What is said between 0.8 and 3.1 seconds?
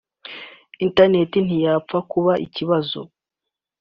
internet ntiyapfa kuba ikibazo